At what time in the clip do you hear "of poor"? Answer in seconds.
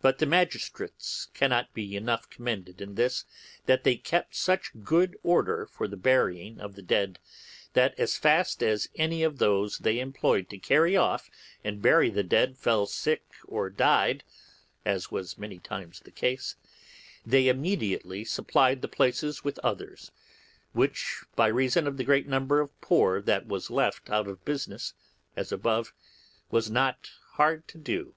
22.60-23.20